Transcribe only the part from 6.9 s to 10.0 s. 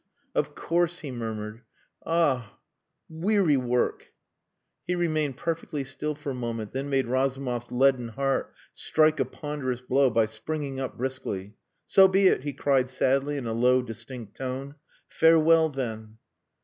Razumov's leaden heart strike a ponderous